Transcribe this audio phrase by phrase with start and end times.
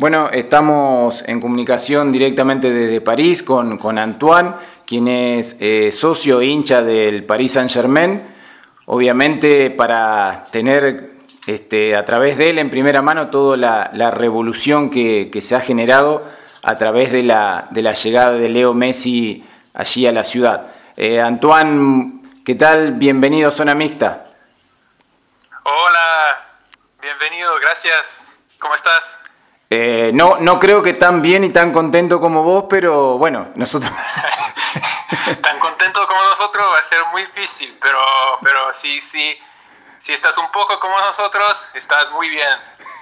[0.00, 4.54] Bueno, estamos en comunicación directamente desde París con, con Antoine,
[4.86, 8.34] quien es eh, socio e hincha del Paris Saint-Germain.
[8.86, 11.10] Obviamente para tener
[11.46, 16.26] este, a través de él en primera mano toda la, revolución que, se ha generado
[16.62, 20.72] a través de la, de la, llegada de Leo Messi allí a la ciudad.
[20.96, 22.92] Eh, Antoine, ¿qué tal?
[22.92, 24.28] Bienvenido a Zona Mixta.
[25.62, 26.38] Hola,
[27.02, 28.18] bienvenido, gracias.
[28.58, 29.09] ¿Cómo estás?
[29.72, 33.92] Eh, no, no creo que tan bien y tan contento como vos, pero bueno, nosotros...
[35.42, 37.98] tan contento como nosotros va a ser muy difícil, pero,
[38.42, 39.38] pero sí, sí,
[40.00, 42.48] si estás un poco como nosotros, estás muy bien.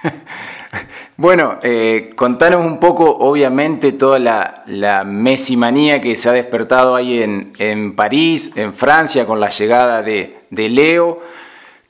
[1.17, 7.23] bueno, eh, contanos un poco, obviamente, toda la, la manía que se ha despertado ahí
[7.23, 11.17] en, en, París, en Francia, con la llegada de, de Leo,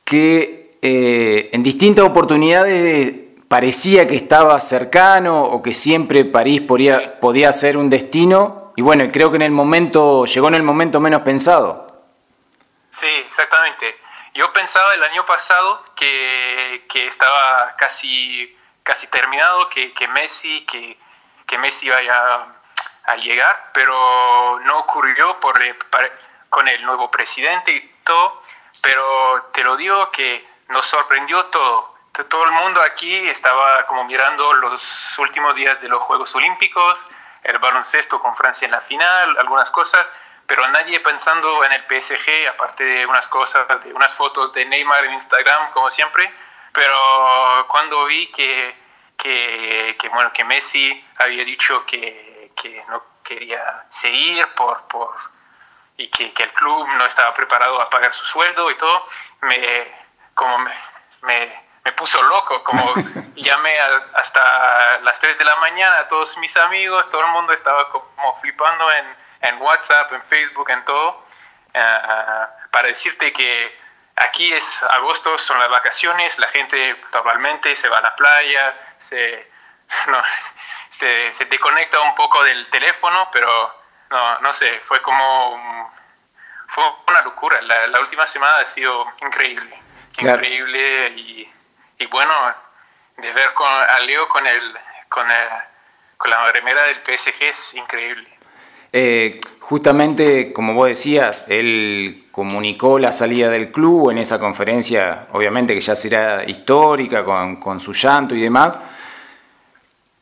[0.06, 7.52] que eh, en distintas oportunidades parecía que estaba cercano o que siempre París podía, podía
[7.52, 11.24] ser un destino y bueno, creo que en el momento, llegó en el momento menos
[11.24, 12.06] pensado.
[12.92, 13.98] Sí, exactamente.
[14.36, 20.98] Yo pensaba el año pasado que, que estaba casi, casi terminado, que, que Messi, que,
[21.46, 25.60] que Messi iba a, llegar, pero no ocurrió por,
[26.50, 28.42] con el nuevo presidente y todo,
[28.82, 31.89] pero te lo digo que nos sorprendió todo
[32.28, 37.06] todo el mundo aquí estaba como mirando los últimos días de los Juegos Olímpicos,
[37.44, 40.10] el baloncesto con Francia en la final, algunas cosas,
[40.46, 45.06] pero nadie pensando en el PSG, aparte de unas cosas, de unas fotos de Neymar
[45.06, 46.34] en Instagram, como siempre,
[46.74, 48.76] pero cuando vi que,
[49.16, 55.16] que, bueno, que Messi había dicho que, que no quería seguir por, por,
[55.98, 59.06] y que, que, el club no estaba preparado a pagar su sueldo y todo,
[59.42, 59.94] me,
[60.34, 60.58] como
[61.22, 62.94] me me puso loco, como
[63.36, 63.74] llamé
[64.14, 68.36] hasta las 3 de la mañana a todos mis amigos, todo el mundo estaba como
[68.42, 71.24] flipando en, en WhatsApp, en Facebook, en todo,
[71.74, 72.02] eh,
[72.72, 73.80] para decirte que
[74.16, 79.52] aquí es agosto, son las vacaciones, la gente totalmente se va a la playa, se,
[80.08, 80.22] no,
[80.90, 83.76] se, se, desconecta un poco del teléfono, pero
[84.10, 85.92] no, no sé, fue como...
[86.72, 89.76] Fue una locura, la, la última semana ha sido increíble,
[90.20, 91.52] increíble y
[92.00, 92.34] y bueno,
[93.18, 94.74] de ver con, a Leo con, el,
[95.10, 95.28] con,
[96.18, 98.28] con la remera del PSG es increíble.
[98.92, 105.76] Eh, justamente, como vos decías, él comunicó la salida del club en esa conferencia, obviamente
[105.76, 108.82] que ya será histórica, con su llanto y demás.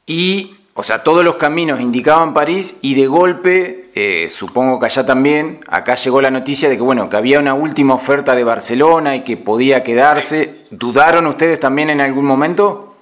[0.06, 5.04] Y o sea, todos los caminos indicaban París y de golpe, eh, supongo que allá
[5.08, 9.16] también, acá llegó la noticia de que, bueno, que había una última oferta de Barcelona
[9.16, 10.68] y que podía quedarse.
[10.70, 12.96] ¿Dudaron ustedes también en algún momento?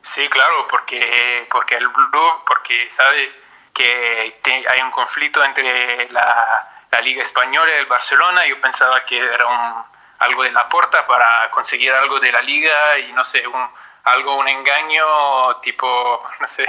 [0.00, 3.36] Sí, claro, porque, porque el Blue, porque sabes
[3.74, 6.70] que hay un conflicto entre la,
[7.02, 8.46] Liga Española y el Barcelona.
[8.46, 9.84] Yo pensaba que era un,
[10.24, 13.68] algo de la puerta para conseguir algo de la Liga y no sé, un
[14.04, 16.66] algo, un engaño tipo, no sé,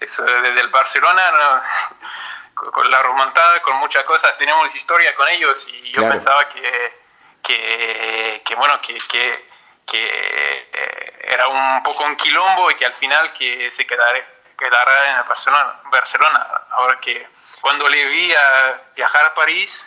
[0.00, 1.62] eso desde el Barcelona,
[2.54, 7.04] con la remontada, con muchas cosas, tenemos historia con ellos y yo pensaba que,
[7.42, 9.46] que, bueno, que, que,
[9.92, 14.26] eh, era un poco un quilombo y que al final que se quedara,
[14.56, 16.46] quedara en Barcelona, Barcelona.
[16.70, 17.28] Ahora que
[17.60, 19.84] cuando le vi a viajar a París,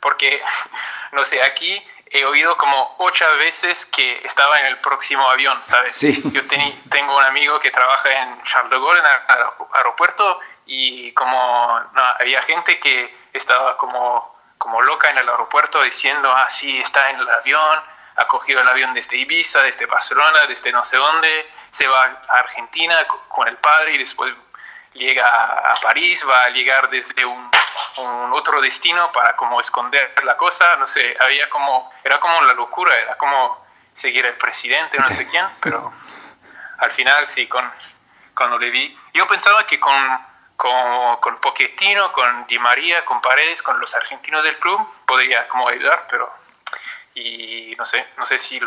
[0.00, 0.40] porque,
[1.12, 5.94] no sé, aquí he oído como ocho veces que estaba en el próximo avión, ¿sabes?
[5.94, 6.22] Sí.
[6.32, 11.80] Yo tengo un amigo que trabaja en Charles de Gaulle, en el aeropuerto, y como
[12.18, 17.18] había gente que estaba como, como loca en el aeropuerto diciendo, ah, sí, está en
[17.18, 17.82] el avión,
[18.16, 22.38] ha cogido el avión desde Ibiza, desde Barcelona, desde no sé dónde, se va a
[22.38, 24.34] Argentina con el padre y después
[24.94, 27.50] llega a París, va a llegar desde un,
[28.32, 32.96] otro destino para como esconder la cosa, no sé, había como, era como la locura,
[32.96, 33.64] era como
[33.94, 35.92] seguir al presidente, no sé quién, pero
[36.78, 37.70] al final sí, con,
[38.34, 40.26] cuando le vi, yo pensaba que con,
[40.56, 45.68] con, con Pochettino, con Di María, con Paredes, con los argentinos del club, podría como
[45.68, 46.32] ayudar, pero,
[47.14, 48.60] y no sé, no sé si,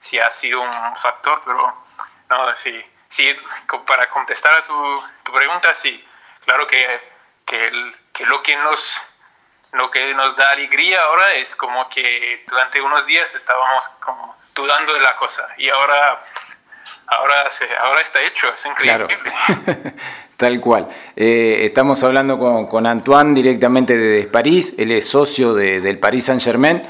[0.00, 1.84] si ha sido un factor, pero
[2.28, 3.26] no, sí Sí,
[3.86, 6.04] para contestar a tu, pregunta, sí,
[6.44, 7.00] claro que,
[7.46, 9.00] que, que, lo que nos
[9.72, 14.94] lo que nos da alegría ahora es como que durante unos días estábamos como dudando
[14.94, 16.18] de la cosa y ahora
[17.06, 19.18] ahora se, ahora está hecho, es increíble.
[20.36, 20.88] Tal cual.
[21.16, 26.26] Eh, estamos hablando con, con, Antoine directamente desde París, él es socio de, del Paris
[26.26, 26.86] Saint Germain.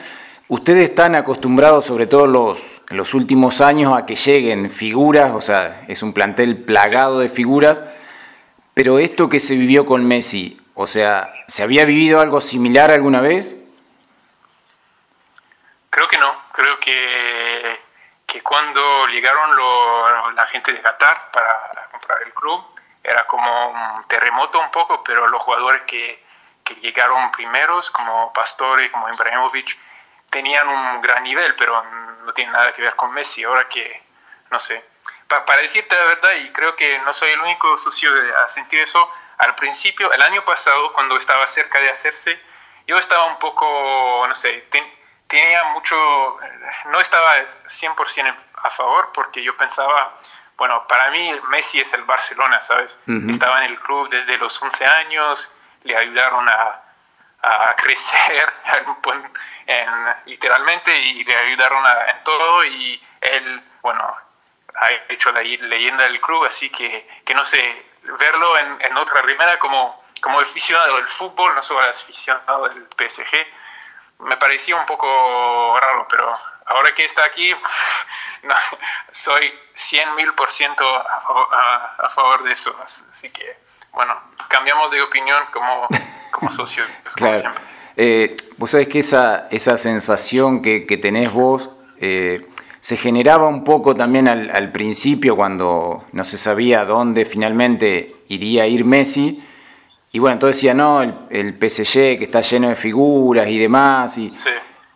[0.51, 5.83] Ustedes están acostumbrados, sobre todo los, los últimos años, a que lleguen figuras, o sea,
[5.89, 7.83] es un plantel plagado de figuras,
[8.73, 13.21] pero esto que se vivió con Messi, o sea, ¿se había vivido algo similar alguna
[13.21, 13.63] vez?
[15.91, 17.81] Creo que no, creo que,
[18.27, 19.55] que cuando llegaron
[20.35, 22.65] la gente de Qatar para comprar el club,
[23.05, 26.25] era como un terremoto un poco, pero los jugadores que,
[26.65, 29.77] que llegaron primeros, como Pastore, como Ibrahimovic,
[30.31, 31.83] tenían un gran nivel, pero
[32.25, 33.45] no tiene nada que ver con Messi.
[33.45, 34.03] Ahora que,
[34.51, 34.85] no sé,
[35.27, 38.81] para decirte la verdad, y creo que no soy el único socio de, a sentir
[38.81, 42.41] eso, al principio, el año pasado, cuando estaba cerca de hacerse,
[42.87, 44.67] yo estaba un poco, no sé,
[45.29, 45.95] tenía mucho,
[46.87, 47.37] no estaba
[47.67, 50.17] 100% a favor porque yo pensaba,
[50.57, 52.99] bueno, para mí Messi es el Barcelona, ¿sabes?
[53.29, 55.55] Estaba en el club desde los 11 años,
[55.85, 56.83] le ayudaron a,
[57.43, 58.53] a crecer
[59.67, 59.89] en,
[60.27, 64.17] literalmente y le ayudaron en todo y él, bueno,
[64.75, 69.23] ha hecho la leyenda del club, así que, que no sé, verlo en, en otra
[69.23, 73.47] primera como, como aficionado del fútbol, no solo aficionado del PSG,
[74.21, 76.35] me parecía un poco raro, pero
[76.67, 77.55] ahora que está aquí,
[78.43, 78.55] no,
[79.13, 84.15] soy 100 mil por ciento a favor de eso, así que bueno,
[84.49, 85.87] cambiamos de opinión como,
[86.31, 86.87] como socios.
[87.15, 87.51] claro.
[88.01, 91.69] Eh, vos sabés que esa, esa sensación que, que tenés vos
[92.01, 92.47] eh,
[92.81, 98.63] se generaba un poco también al, al, principio cuando no se sabía dónde finalmente iría
[98.63, 99.43] a ir Messi.
[100.13, 104.17] Y bueno, entonces decía, no, el, el PSG que está lleno de figuras y demás.
[104.17, 104.33] Y,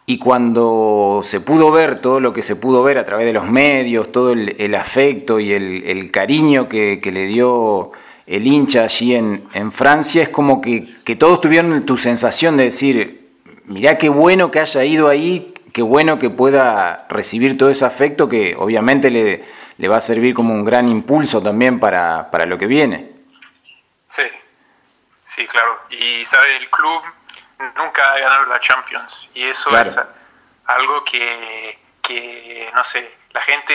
[0.06, 3.46] y cuando se pudo ver todo lo que se pudo ver a través de los
[3.46, 7.90] medios, todo el, el afecto y el, el cariño que, que le dio
[8.32, 12.64] el hincha allí en, en Francia, es como que, que, todos tuvieron tu sensación de
[12.64, 13.30] decir,
[13.66, 18.30] mirá qué bueno que haya ido ahí, qué bueno que pueda recibir todo ese afecto
[18.30, 19.44] que obviamente le,
[19.76, 23.10] le va a servir como un gran impulso también para, para lo que viene.
[24.06, 24.22] Sí,
[25.26, 25.80] sí, claro.
[25.90, 27.02] Y sabe, el club
[27.76, 29.94] nunca ha ganado la Champions y eso es
[30.64, 33.74] algo que, que, no sé, la gente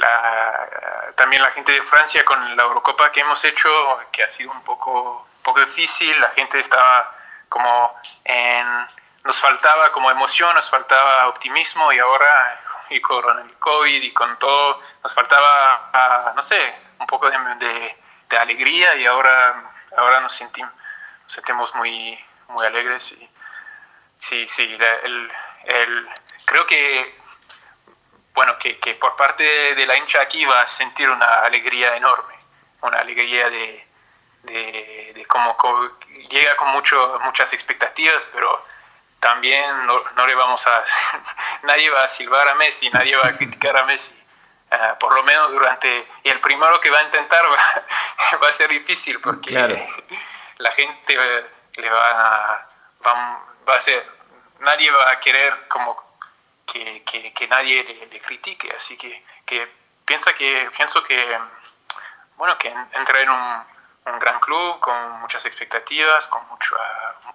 [0.00, 3.68] la, también la gente de Francia con la Eurocopa que hemos hecho,
[4.10, 7.14] que ha sido un poco, poco difícil, la gente estaba
[7.48, 8.86] como en,
[9.24, 14.36] nos faltaba como emoción, nos faltaba optimismo y ahora y con el COVID y con
[14.38, 17.96] todo, nos faltaba, ah, no sé, un poco de,
[18.28, 20.72] de, alegría y ahora, ahora nos, sentimos,
[21.22, 22.18] nos sentimos muy,
[22.48, 23.12] muy alegres.
[23.12, 23.30] Y,
[24.16, 25.32] sí, sí, el,
[25.66, 26.08] el,
[26.46, 27.19] creo que
[28.40, 29.44] bueno, que, que, por parte
[29.74, 32.34] de la hincha aquí va a sentir una alegría enorme,
[32.80, 33.86] una alegría de,
[34.44, 35.54] de, de como,
[36.30, 38.64] llega con mucho, muchas expectativas, pero
[39.18, 40.82] también no, no, le vamos a,
[41.64, 44.10] nadie va a silbar a Messi, nadie va a criticar a Messi,
[44.72, 48.52] uh, por lo menos durante, y el primero que va a intentar va, va a
[48.54, 49.76] ser difícil porque claro.
[50.56, 51.14] la gente
[51.74, 52.10] le va
[52.54, 52.66] a,
[53.06, 54.02] va, va a ser,
[54.60, 56.09] nadie va a querer como
[56.72, 59.68] que, nadie le, critique, así que, que,
[60.04, 61.38] piensa que pienso que
[62.36, 63.64] bueno que entra en un,
[64.06, 66.76] un, gran club con muchas expectativas, con mucho,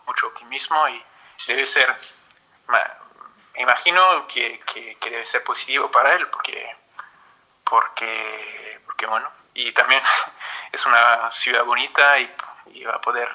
[0.06, 1.04] mucho optimismo y
[1.48, 1.96] debe ser,
[2.68, 2.82] me
[3.62, 6.76] imagino que, que, debe ser positivo para él porque,
[7.64, 10.02] porque, porque bueno, y también
[10.72, 12.36] es una ciudad bonita y,
[12.68, 13.30] y va a poder,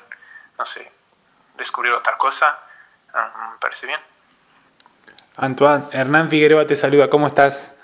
[0.59, 0.93] no sé,
[1.55, 2.59] descubrir otra cosa,
[3.15, 4.10] me parece bien.
[5.41, 7.75] Antoine, Hernán Figueroa te saluda, ¿cómo estás?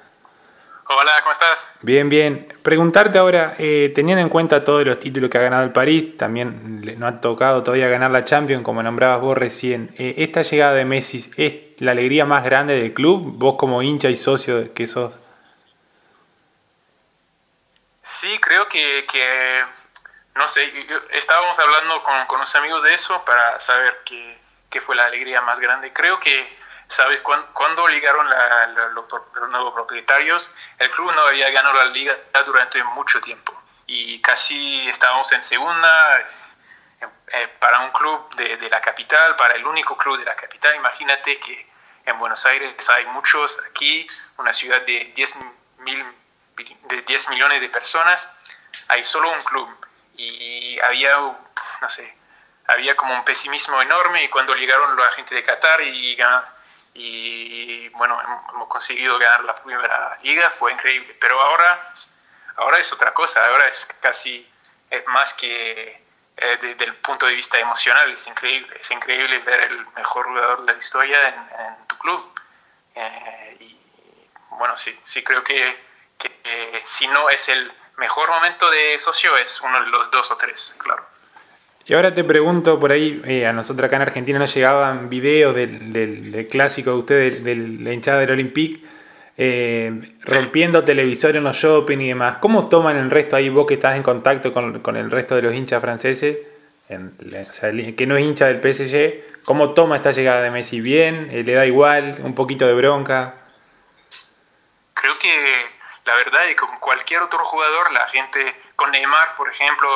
[0.89, 1.69] Hola, ¿cómo estás?
[1.81, 2.55] Bien, bien.
[2.63, 6.83] Preguntarte ahora, eh, teniendo en cuenta todos los títulos que ha ganado el París, también
[6.99, 10.85] no ha tocado todavía ganar la Champions, como nombrabas vos recién, eh, ¿esta llegada de
[10.85, 13.33] Messi es la alegría más grande del club?
[13.37, 15.19] Vos como hincha y socio que sos.
[18.21, 19.63] Sí, creo que, que
[20.35, 20.71] no sé,
[21.13, 25.41] estábamos hablando con, con, unos amigos de eso para saber qué, qué fue la alegría
[25.41, 25.93] más grande.
[25.93, 26.47] Creo que
[26.89, 27.21] ¿Sabes?
[27.21, 29.07] Cuando llegaron la, la, los,
[29.51, 33.53] nuevos propietarios, el club no había ganado la liga durante mucho tiempo
[33.87, 36.27] y casi estábamos en segunda.
[37.29, 41.39] Eh, para un club de, la capital, para el único club de la capital, imagínate
[41.41, 41.69] que
[42.05, 44.07] en Buenos Aires hay muchos, aquí,
[44.39, 45.35] una ciudad de 10,
[45.79, 46.05] mil,
[46.57, 48.29] de 10 millones de personas,
[48.89, 49.69] hay solo un club
[50.17, 52.17] y había, no sé,
[52.69, 56.17] había como un pesimismo enorme y cuando llegaron la gente de Qatar y
[56.99, 58.19] y bueno,
[58.55, 61.79] hemos conseguido ganar la primera liga, fue increíble, pero ahora,
[62.57, 64.51] ahora es otra cosa, ahora es casi
[64.89, 66.03] es más que,
[66.37, 68.79] eh, desde el punto de vista emocional es increíble.
[68.81, 72.41] Es increíble ver el mejor jugador de la historia en, tu club.
[72.95, 73.81] Eh, y
[74.51, 75.85] bueno, sí, sí creo que,
[76.19, 80.37] que si no es el mejor momento de socio, es uno de los dos o
[80.37, 81.07] tres, claro.
[81.89, 86.49] Y ahora te pregunto, por ahí, a nosotros acá en Argentina nos llegaban videos del,
[86.51, 88.85] clásico de ustedes, de la hinchada del Olympique,
[89.39, 92.39] eh, rompiendo televisores en los shopping y demás.
[92.41, 95.55] ¿Cómo toman el resto ahí vos que estás en contacto con, el resto de los
[95.55, 96.39] hinchas franceses,
[96.89, 99.45] que no es hincha del PSG?
[99.45, 100.81] ¿Cómo toma esta llegada de Messi?
[100.81, 101.29] ¿Bien?
[101.31, 102.19] Eh, ¿Le da igual?
[102.25, 103.35] ¿Un poquito de bronca?
[104.93, 105.67] Creo que
[106.05, 109.89] la verdad que con cualquier otro jugador, la gente, con Neymar, por ejemplo,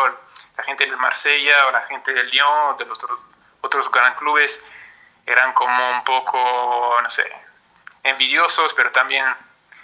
[0.61, 3.19] la gente del Marsella o la gente del Lyon, de los otros,
[3.63, 4.63] otros gran clubes,
[5.25, 7.25] eran como un poco, no sé,
[8.03, 9.25] envidiosos, pero también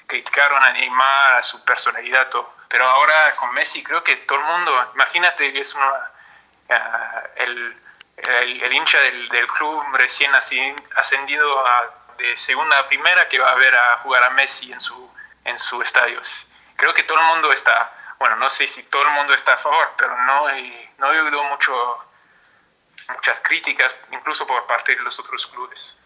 [0.06, 2.52] criticaron a Neymar, a su personalidad, todo.
[2.68, 6.11] Pero ahora con Messi creo que todo el mundo, imagínate que es una,
[6.68, 7.83] ah, el,
[8.18, 11.64] el, hincha del, del, club recién ascendido
[12.18, 15.11] de segunda a primera que va a ver a jugar a Messi en su,
[15.45, 16.47] en sus estadios.
[16.76, 19.58] Creo que todo el mundo está, bueno, no sé si todo el mundo está a
[19.58, 21.73] favor, pero no he, no he oído mucho,
[23.14, 25.99] muchas críticas, incluso por parte de los otros clubes.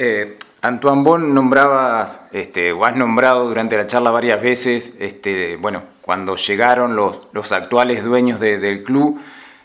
[0.00, 5.82] Eh, Antoine Bon nombrabas, este, o has nombrado durante la charla varias veces, este, bueno,
[6.02, 9.20] cuando llegaron los, los actuales dueños del club,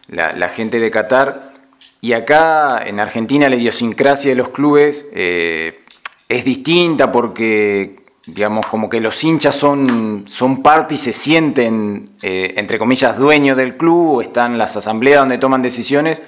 [0.07, 1.53] la, gente de Qatar,
[2.01, 5.85] y acá en Argentina la idiosincrasia de los clubes eh,
[6.27, 12.53] es distinta porque, digamos, como que los hinchas son, son parte y se sienten, eh,
[12.57, 16.21] entre comillas, dueños del club, están las asambleas donde toman decisiones,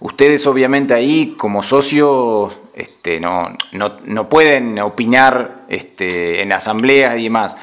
[0.00, 7.58] Ustedes obviamente ahí como socios este, no, no, pueden opinar este, en asambleas y demás.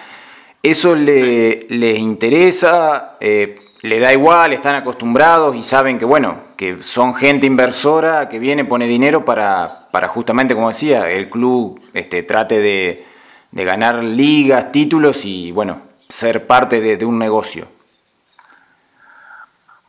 [0.62, 3.18] ¿Eso le, les interesa?
[3.20, 4.54] Eh, ¿Le da igual?
[4.54, 9.88] ¿Están acostumbrados y saben que, bueno, que son gente inversora que viene, pone dinero para,
[9.92, 13.06] para justamente, como decía, el club este, trate de,
[13.52, 17.68] ganar ligas, títulos y, bueno, ser parte de, de un negocio?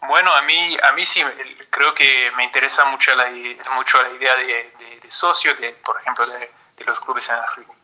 [0.09, 1.23] Bueno, a mí, a mí sí,
[1.69, 3.31] creo que me interesa mucho la,
[3.75, 4.73] mucho la idea de,
[5.03, 6.51] de, socio, de, por ejemplo, de,
[6.87, 7.29] los clubes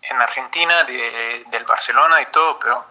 [0.03, 2.87] en, Argentina, del Barcelona y todo, pero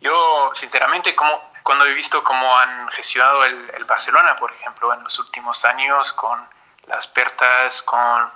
[0.00, 5.18] yo, sinceramente, como, cuando he visto cómo han gestionado el, Barcelona, por ejemplo, en los
[5.18, 6.48] últimos años, con
[6.86, 8.30] las pertas, con,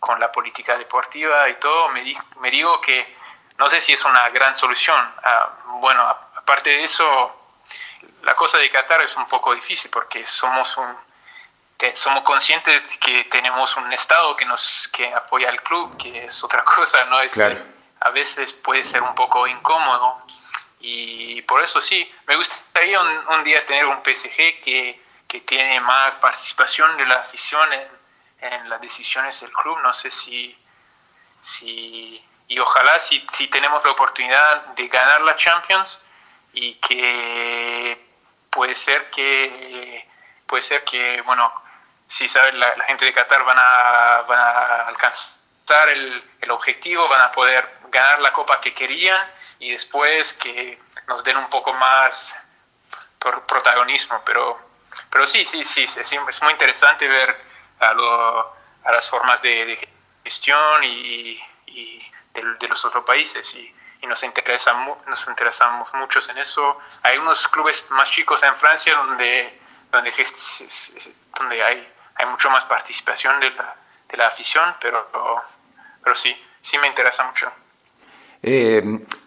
[0.00, 2.02] con la política deportiva y todo, me,
[2.40, 3.16] me digo que
[3.58, 5.00] no sé si es una gran solución.
[5.22, 5.50] Ah,
[5.80, 7.46] bueno, aparte de eso,
[8.22, 11.06] la cosa de Qatar es un poco difícil porque somos un
[11.94, 16.64] somos conscientes que tenemos un estado que nos que apoya al club que es otra
[16.76, 20.18] cosa no es a veces puede ser un poco incómodo
[20.80, 26.14] y por eso sí me gustaría un, día tener un PSG que, que, tiene más
[26.16, 27.84] participación de la afición en,
[28.40, 29.78] en, las decisiones del club.
[29.82, 30.56] No sé si
[31.42, 36.04] si y ojalá si, si tenemos la oportunidad de ganar la Champions
[36.52, 38.06] y que
[38.50, 40.08] puede ser que
[40.46, 41.52] puede ser que bueno
[42.08, 47.22] si sabes la, gente de Qatar van a, van a alcanzar el, el, objetivo van
[47.22, 49.28] a poder ganar la copa que querían
[49.58, 50.78] y después que
[51.08, 52.32] nos den un poco más
[53.18, 54.22] por protagonismo.
[54.24, 54.58] Pero
[55.10, 57.45] pero sí sí sí es, es muy interesante ver
[57.80, 58.40] a, lo,
[58.84, 59.88] a las formas de,
[60.24, 62.02] gestión y, y
[62.34, 64.72] de, de, los otros países y y nos, interesa,
[65.06, 66.78] nos interesamos muchos en eso.
[67.02, 69.58] Hay unos clubes más chicos en Francia donde,
[69.90, 73.76] donde, hay, hay mucho más participación de la,
[74.08, 75.08] de la afición, pero,
[76.02, 77.50] pero sí, sí me interesa mucho.
[78.42, 78.82] Eh,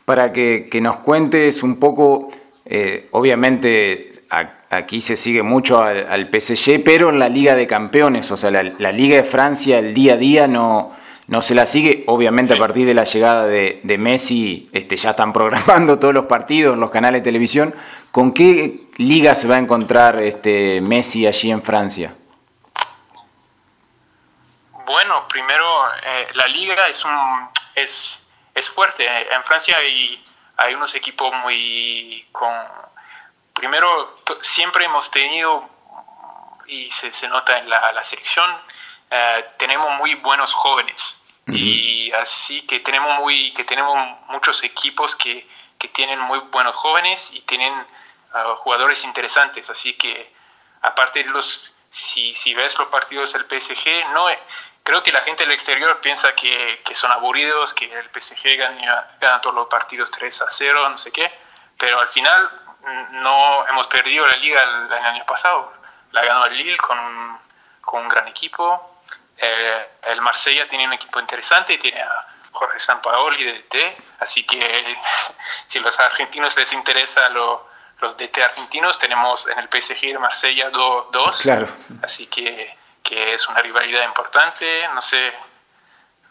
[0.06, 2.30] para que, que, nos cuentes un poco,
[2.66, 8.32] eh, obviamente aquí se sigue mucho al, al, PSG, pero en la Liga de Campeones,
[8.32, 10.96] o sea, la, la Liga de Francia el día a día no,
[11.30, 12.04] no se la sigue.
[12.08, 16.78] Obviamente a partir de la llegada de, Messi este, ya están programando todos los partidos,
[16.78, 17.74] los canales de televisión.
[18.12, 22.16] ¿Con qué liga se va a encontrar este, Messi allí en Francia?
[24.86, 25.66] Bueno, primero
[26.04, 28.20] eh, la liga es, un, es,
[28.56, 29.06] es fuerte.
[29.32, 30.22] En Francia hay,
[30.58, 32.26] hay unos equipos muy...
[32.32, 32.50] con
[33.60, 35.70] Primero, siempre hemos tenido,
[36.68, 38.50] y se, se nota en la, la selección,
[39.12, 41.16] eh, tenemos muy buenos jóvenes.
[41.48, 43.98] Y así que tenemos muy que tenemos
[44.28, 45.46] muchos equipos que,
[45.78, 47.74] que tienen muy buenos jóvenes y tienen
[48.34, 49.70] ah, jugadores interesantes.
[49.70, 50.32] Así que
[50.82, 54.28] aparte de los si, si ves los partidos del PSG no
[54.84, 59.18] creo que la gente del exterior piensa que, que son aburridos que el PSG gana,
[59.20, 61.32] gana, todos los partidos 3 a 0 no sé qué.
[61.80, 62.59] Pero al final
[63.12, 65.74] no hemos perdido la liga el, año pasado.
[66.12, 67.40] La ganó el Lille con,
[67.82, 69.02] con un gran equipo.
[69.38, 74.60] Eh, el Marsella tiene un equipo interesante, tiene a Jorge Sampaoli de DT, así que
[75.68, 77.70] si a los argentinos les interesa lo,
[78.00, 81.68] los DT argentinos, tenemos en el PSG de Marsella 2, claro.
[82.04, 85.34] así que, que, es una rivalidad importante, no sé,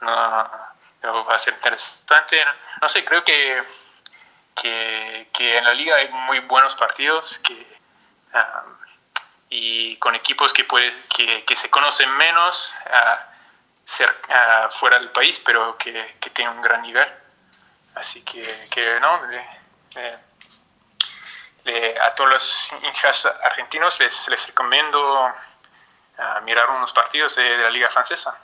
[0.00, 2.44] no, va a ser interesante,
[2.80, 3.62] no sé, creo que,
[4.60, 7.54] que, que en la liga hay muy buenos partidos que,
[8.34, 8.76] um,
[9.50, 12.74] y con equipos que, puede, que, que se conocen menos.
[12.86, 13.28] Uh,
[14.78, 17.08] fuera del país, pero que, que, tiene un gran nivel.
[17.94, 19.20] Así que, que no,
[22.02, 27.88] a todos los hinchas argentinos les, les recomiendo uh, mirar unos partidos de, la Liga
[27.90, 28.38] Francesa.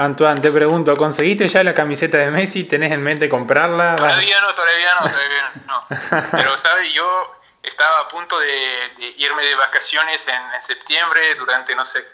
[0.00, 2.68] Antoine, te pregunto, ¿conseguiste ya la camiseta de Messi?
[2.68, 3.96] ¿Tenés en mente comprarla?
[3.96, 5.86] Todavía no, todavía no, todavía no.
[6.30, 6.92] Pero, ¿sabes?
[6.94, 12.06] Yo estaba a punto de, de irme de vacaciones en, en, septiembre durante, no sé,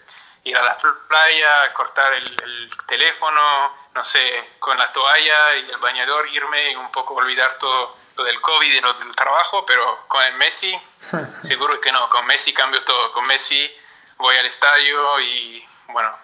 [0.45, 6.27] ir a la playa, cortar el, teléfono, no sé, con la toalla y el bañador,
[6.29, 10.23] irme y un poco olvidar todo, todo el COVID y lo del trabajo, pero con
[10.23, 10.75] el Messi,
[11.43, 13.71] seguro que no, con Messi cambio todo, con Messi
[14.17, 16.17] voy al estadio y bueno,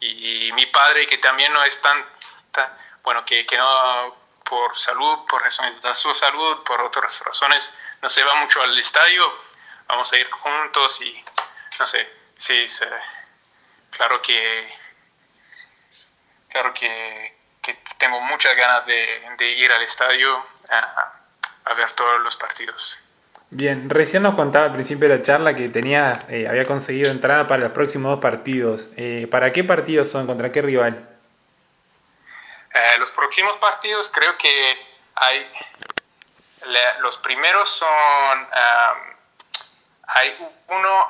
[0.00, 2.04] y, mi padre que también no es tan,
[3.02, 8.10] bueno, que, que no por salud, por razones de su salud, por otras razones, no
[8.10, 9.32] se va mucho al estadio,
[9.86, 11.24] vamos a ir juntos y
[11.78, 12.66] no sé, Sí,
[13.90, 14.74] claro que
[16.48, 17.36] claro que,
[17.98, 22.98] tengo muchas ganas de, ir al estadio a, ver todos los partidos.
[23.52, 27.48] Bien, recién nos contaba al principio de la charla que tenías, eh, había conseguido entrada
[27.48, 28.88] para los próximos dos partidos.
[28.96, 30.28] Eh, ¿Para qué partidos son?
[30.28, 31.08] ¿Contra qué rival?
[32.72, 34.78] Eh, los próximos partidos creo que
[35.16, 35.52] hay,
[37.00, 38.48] los primeros son,
[40.06, 40.36] hay
[40.68, 41.08] uno,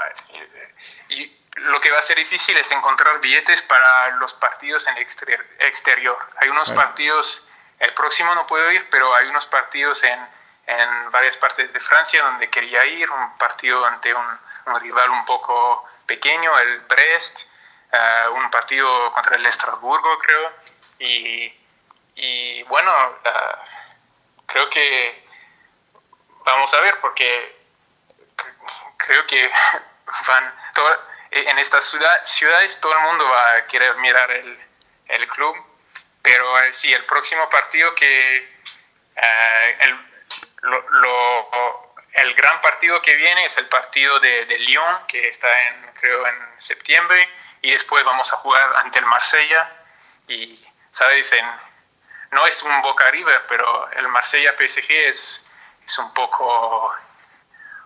[1.11, 6.19] y lo que va a ser difícil es encontrar billetes para los partidos en exterior.
[6.39, 7.47] Hay unos partidos,
[7.79, 10.40] el próximo no puedo ir, pero hay unos partidos en,
[10.71, 15.85] en varias partes de Francia donde quería ir, un partido ante un, rival un poco
[16.07, 17.41] pequeño, el Brest,
[17.93, 20.53] eh, un partido contra el Estrasburgo, creo.
[21.01, 21.53] Y,
[22.15, 22.93] y bueno,
[24.47, 25.25] creo que
[26.45, 27.59] vamos a ver, porque
[28.97, 29.51] creo que
[30.29, 30.55] van
[31.33, 31.85] en estas
[32.25, 34.61] ciudades todo el mundo va a querer mirar el,
[35.07, 35.57] el club,
[36.23, 38.61] pero eh, sí, el próximo partido que
[39.81, 40.10] el,
[40.63, 45.93] lo, el gran partido que viene es el partido de, de, Lyon, que está en,
[45.95, 47.29] creo, en septiembre,
[47.63, 49.71] y después vamos a jugar ante el Marsella,
[50.29, 51.33] y, ¿sabes?
[51.33, 51.47] En,
[52.33, 55.47] no es un Boca River, pero el Marsella PSG es,
[55.87, 56.95] es un poco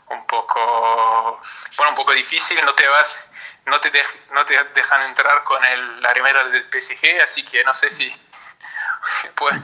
[0.06, 1.40] un poco
[1.78, 3.18] bueno un poco difícil no te vas
[3.64, 3.90] no te
[4.32, 8.14] no te dejan entrar con el, la remera del PSG así que no sé si
[9.34, 9.54] pues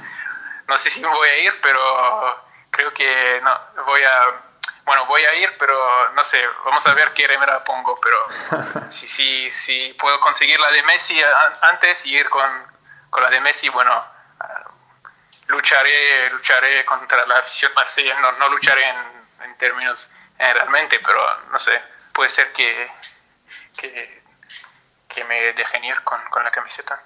[0.67, 2.50] no sé si voy a ir pero
[2.81, 4.43] creo que no voy a
[4.85, 9.07] bueno voy a ir pero no sé vamos a ver qué remera pongo pero si
[9.07, 11.21] si si puedo conseguir la de Messi
[11.63, 12.51] antes y ir con,
[13.11, 14.05] con la de Messi bueno
[15.47, 18.97] lucharé lucharé contra la afición Marsella no, no lucharé en,
[19.45, 21.81] en términos realmente, pero no sé,
[22.13, 22.91] puede ser que,
[25.09, 27.03] que, me dejen ir con, la camiseta.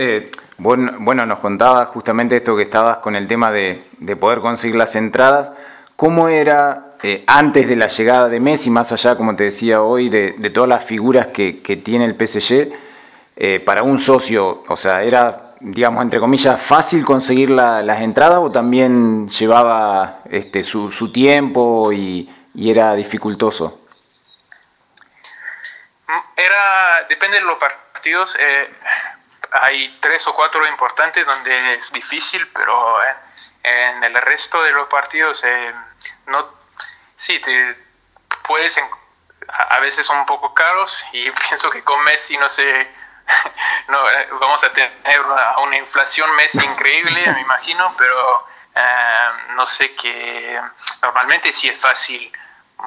[0.00, 3.82] Eh, bueno, nos contabas justamente esto que estabas con el tema de,
[4.20, 5.50] poder conseguir las entradas.
[5.96, 10.08] ¿Cómo era eh, antes de la llegada de Messi, más allá, como te decía hoy,
[10.08, 14.62] de, todas las figuras que, tiene el PSG, para un socio?
[14.68, 21.12] O sea, ¿era digamos, entre comillas, fácil conseguir las entradas o también llevaba este, su,
[21.12, 23.80] tiempo y, era dificultoso?
[26.36, 28.36] Era, depende de los partidos.
[28.38, 28.68] Eh,
[29.52, 32.98] hay tres o cuatro importantes donde es difícil, pero
[33.62, 35.74] en, el resto de los partidos eh,
[36.26, 36.48] no,
[37.16, 37.76] sí, te
[38.44, 38.78] puedes,
[39.48, 42.90] a veces son un poco caros y pienso que con Messi no sé
[43.88, 45.20] no, eh, vamos a tener
[45.58, 50.60] una, inflación mes increíble, me imagino, pero eh, no sé qué.
[51.02, 52.32] Normalmente sí es fácil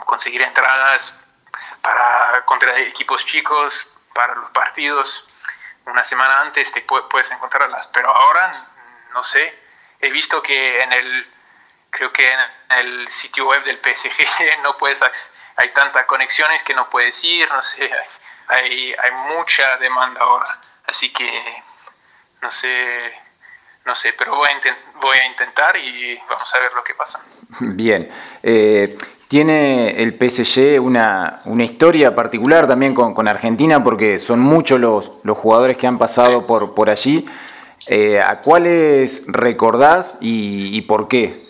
[0.06, 1.14] conseguir entradas
[1.82, 5.28] para contra equipos chicos, para los partidos.
[5.86, 8.68] Una semana antes te puedes encontrarlas, pero ahora
[9.14, 9.60] no sé.
[10.00, 11.32] He visto que en el
[11.90, 12.40] creo que en
[12.80, 15.02] el sitio web del PSG no puedes
[15.58, 17.92] hay tantas conexiones que no puedes ir, no sé,
[18.48, 20.60] hay, hay mucha demanda ahora.
[20.86, 21.64] Así que,
[22.42, 23.14] no sé,
[23.86, 27.22] no sé, pero voy a, voy a intentar y vamos a ver lo que pasa.
[27.60, 28.10] Bien.
[28.42, 28.98] Eh,
[29.32, 35.10] tiene el PSG una, una, historia particular también con, con, Argentina porque son muchos los,
[35.24, 37.26] los jugadores que han pasado por, por allí.
[37.88, 41.48] Eh, ¿A cuáles recordás y, y, por qué?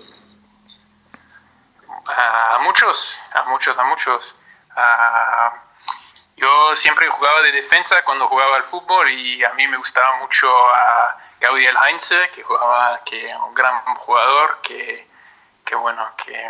[2.05, 4.35] A muchos, a muchos, a muchos.
[4.75, 5.51] A,
[6.37, 10.47] yo siempre jugaba de defensa cuando jugaba al fútbol y a mí me gustaba mucho
[10.47, 15.07] a Gabriel Heinze, que jugaba, que un gran jugador, que,
[15.65, 16.47] que bueno, que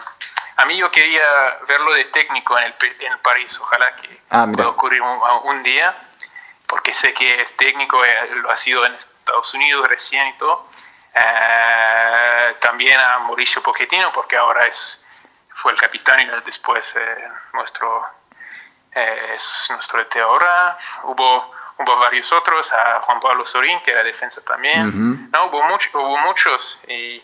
[0.58, 4.70] a mí yo quería verlo de técnico en el, en París, ojalá que ah, pueda
[4.70, 5.96] ocurrir un, día,
[6.68, 10.68] porque sé que es técnico, eh, lo ha sido en Estados Unidos recién y todo.
[11.14, 15.04] Eh, también a Mauricio Pochettino, porque ahora es,
[15.50, 18.04] fue el capitán y después eh, nuestro,
[18.92, 20.78] es nuestro ET ahora.
[21.04, 25.32] Hubo hubo varios otros, a Juan Pablo Sorín, que era defensa también.
[25.32, 26.80] No, hubo, mucho, hubo muchos.
[26.88, 27.20] Y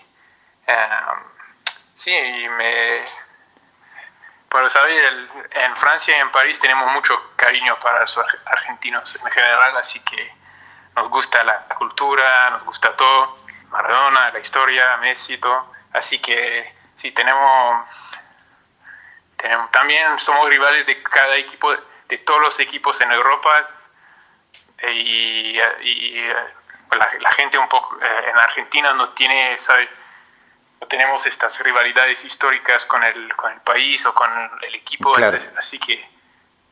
[0.68, 1.37] um,
[1.98, 3.06] sí, y me.
[4.50, 5.02] Pero, ¿sabes?
[5.52, 10.34] en Francia y en París tenemos mucho cariño para los argentinos en general, así que
[10.96, 13.38] nos gusta la cultura, nos gusta todo.
[13.70, 15.74] Maradona, la historia, Messi, todo.
[15.94, 17.86] Así que sí, tenemos.
[19.36, 21.76] tenemos también somos rivales de cada equipo,
[22.08, 23.70] de todos los equipos en Europa
[24.84, 26.24] y, y
[26.88, 29.90] pues la, gente un poco eh, en Argentina no tiene, ¿sabe?
[30.80, 34.30] No tenemos estas rivalidades históricas con el, con el país o con
[34.68, 35.14] el equipo,
[35.58, 36.06] así que,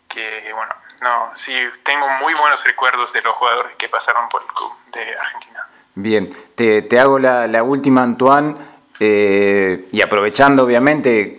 [0.08, 4.48] que, bueno, no, sí, tengo muy buenos recuerdos de los jugadores que pasaron por el
[4.48, 5.68] club de Argentina.
[5.96, 8.56] Bien, te, te hago la, la última, Antoine,
[9.00, 11.38] eh, y aprovechando obviamente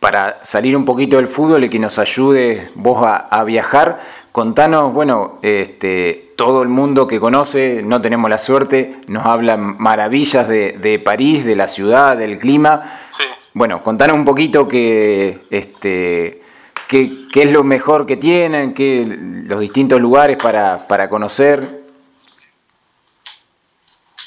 [0.00, 4.00] para salir un poquito del fútbol y que nos ayude vos a, a viajar,
[4.38, 10.46] Contanos, bueno, este, todo el mundo que conoce, no tenemos la suerte, nos hablan maravillas
[10.46, 13.00] de, París, de la ciudad, del clima.
[13.52, 16.40] Bueno, contanos un poquito que, este,
[16.86, 21.82] qué, es lo mejor que tienen, qué, los distintos lugares para, para conocer.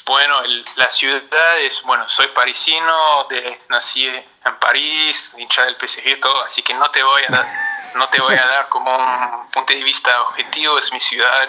[0.04, 0.34] Bueno,
[0.76, 1.22] la ciudad
[1.64, 4.24] es, bueno, soy parisino, de, nací en
[4.60, 7.46] París, hincha del PSG, todo, así que no te voy a dar
[7.94, 11.48] no te voy a dar como un punto de vista objetivo, es mi ciudad,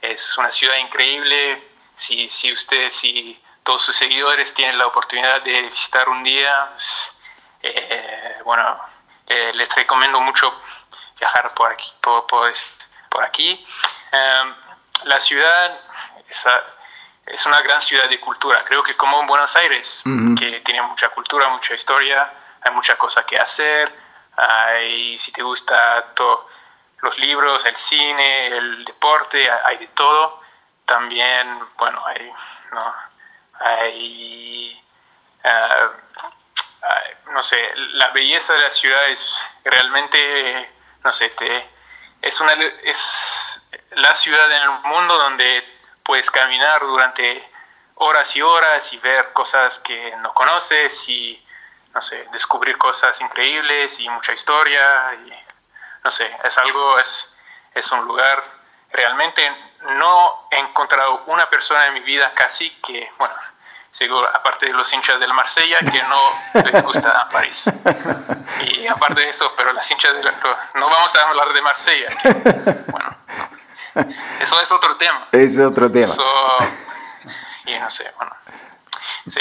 [0.00, 1.70] es una ciudad increíble.
[1.96, 7.10] Si, si ustedes, si todos sus seguidores tienen la oportunidad de visitar un día, pues,
[7.62, 8.80] eh, bueno,
[9.26, 10.52] eh, les recomiendo mucho
[11.18, 11.90] viajar por aquí.
[12.00, 13.64] Por, por, aquí.
[14.12, 14.54] Em,
[15.04, 15.80] la ciudad
[16.28, 16.44] es,
[17.26, 20.02] es, una gran ciudad de cultura, creo que como en Buenos Aires,
[20.38, 24.03] que tiene mucha cultura, mucha historia, hay muchas cosas que hacer
[24.36, 26.12] hay, si te gusta
[27.02, 30.42] los libros, el cine, el deporte, hay de todo.
[30.86, 32.32] También, bueno, hay,
[32.72, 32.94] no,
[33.60, 34.82] hay,
[35.44, 35.90] ah,
[37.32, 40.70] no sé, la belleza de la ciudad es realmente,
[41.02, 41.70] no sé, te,
[42.20, 43.60] es, una, es
[43.92, 45.64] la ciudad en el mundo donde
[46.02, 47.50] puedes caminar durante
[47.96, 51.43] horas y horas y ver cosas que no conoces y
[51.94, 55.14] no sé, descubrir cosas increíbles y mucha historia.
[55.26, 55.32] Y,
[56.02, 57.34] no sé, es algo, es,
[57.74, 58.42] es un lugar,
[58.90, 59.48] realmente
[59.98, 63.34] no he encontrado una persona en mi vida casi que, bueno,
[63.90, 67.62] seguro, aparte de los hinchas del Marsella, que no les gusta París.
[68.62, 70.22] Y aparte de eso, pero las hinchas de
[70.74, 72.08] no vamos a hablar de Marsella,
[72.88, 73.16] bueno,
[74.40, 75.28] eso es otro tema.
[75.32, 76.14] Es otro tema.
[77.66, 78.36] y no sé, bueno,
[79.32, 79.40] sí.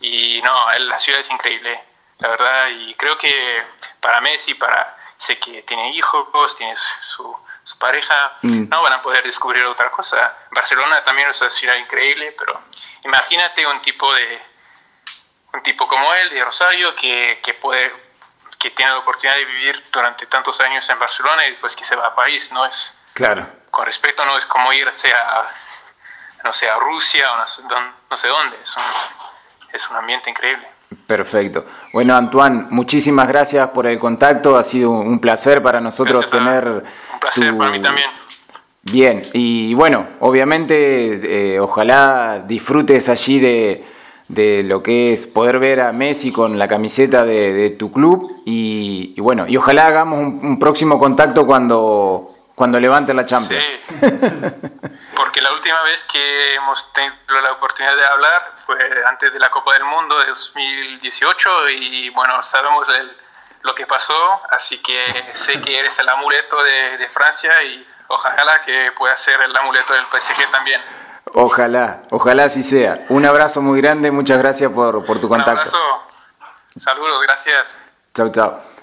[0.00, 1.82] Y no, la ciudad es increíble,
[2.18, 3.64] la verdad, y creo que
[4.00, 8.68] para Messi, para sé que tiene hijos, tiene su, su pareja, mm.
[8.68, 10.36] no van a poder descubrir otra cosa.
[10.50, 12.60] Barcelona también es una ciudad increíble, pero
[13.04, 14.42] imagínate un tipo de
[15.54, 18.04] un tipo como él de Rosario que, que puede
[18.58, 21.96] que tiene la oportunidad de vivir durante tantos años en Barcelona y después que se
[21.96, 23.46] va a París, no es claro.
[23.70, 25.52] Con respecto no es como irse a
[26.46, 28.82] no sé, a Rusia o no, sé dónde, es un,
[29.72, 30.66] es un ambiente increíble.
[31.06, 31.64] Perfecto.
[31.92, 34.56] Bueno, Antoine, muchísimas gracias por el contacto.
[34.56, 36.66] Ha sido un placer para nosotros tener.
[36.66, 38.08] Un placer para mí también.
[38.82, 43.84] Bien, y bueno, obviamente, eh, ojalá disfrutes allí de,
[44.28, 48.42] de, lo que es poder ver a Messi con la camiseta de, tu club.
[48.44, 53.64] Y, bueno, y ojalá hagamos un próximo contacto cuando, cuando levante la Champions.
[53.88, 53.94] Sí,
[55.46, 59.74] la última vez que hemos tenido la oportunidad de hablar fue antes de la Copa
[59.74, 62.88] del Mundo de 2018 y bueno, sabemos
[63.62, 65.04] lo que pasó, así que
[65.34, 70.06] sé que eres el amuleto de, Francia y ojalá que pueda ser el amuleto del
[70.06, 70.82] PSG también.
[71.32, 73.06] Ojalá, ojalá así sea.
[73.08, 75.52] Un abrazo muy grande, muchas gracias por, por tu contacto.
[75.52, 76.06] Un abrazo,
[76.82, 77.76] saludos, gracias.
[78.12, 78.75] Chao, chao.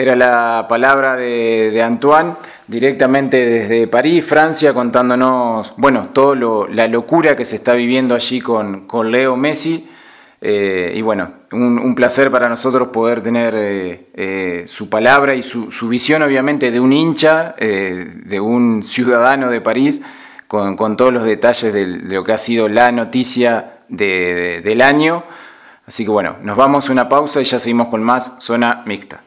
[0.00, 2.32] Era la palabra de, Antoine
[2.66, 8.86] directamente desde París, Francia, contándonos, bueno, todo la locura que se está viviendo allí con,
[8.86, 9.90] con Leo Messi.
[10.40, 15.68] Eh, y bueno, un, placer para nosotros poder tener eh, eh, su palabra y su,
[15.86, 20.00] visión, obviamente, de un hincha, de un ciudadano de París,
[20.46, 25.24] con, todos los detalles de, lo que ha sido la noticia del año.
[25.86, 29.24] Así que bueno, nos vamos a una pausa y ya seguimos con más Zona Mixta.